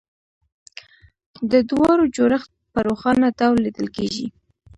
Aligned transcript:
د 1.51 1.53
دواړو 1.69 2.03
جوړښت 2.15 2.51
په 2.73 2.79
روښانه 2.87 3.27
ډول 3.39 3.57
لیدل 3.65 3.87
کېږي 3.97 4.25